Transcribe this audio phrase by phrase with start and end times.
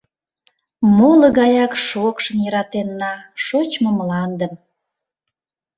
[0.95, 3.13] Моло гаяк шокшын йӧратенна
[3.45, 4.53] Шочмо мландым.